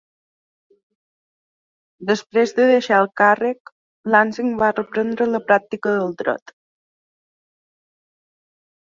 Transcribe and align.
Després 2.11 2.53
de 2.59 2.65
deixar 2.71 3.01
el 3.01 3.09
càrrec, 3.21 3.71
Lansing 4.15 4.49
va 4.63 4.71
reprendre 4.79 5.29
la 5.35 5.43
pràctica 5.53 5.93
del 5.99 6.17
Dret. 6.23 6.55